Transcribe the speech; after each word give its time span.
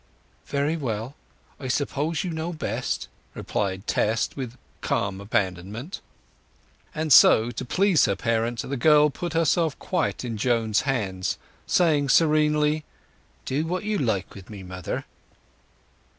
"Very 0.47 0.75
well; 0.77 1.13
I 1.59 1.67
suppose 1.67 2.23
you 2.23 2.31
know 2.31 2.51
best," 2.51 3.07
replied 3.35 3.85
Tess 3.85 4.27
with 4.35 4.57
calm 4.81 5.21
abandonment. 5.21 6.01
And 6.95 7.11
to 7.11 7.53
please 7.69 8.05
her 8.05 8.15
parent 8.15 8.63
the 8.63 8.77
girl 8.77 9.11
put 9.11 9.33
herself 9.33 9.77
quite 9.77 10.25
in 10.25 10.37
Joan's 10.37 10.81
hands, 10.89 11.37
saying 11.67 12.09
serenely—"Do 12.09 13.67
what 13.67 13.83
you 13.83 13.99
like 13.99 14.33
with 14.33 14.49
me, 14.49 14.63
mother." 14.63 15.05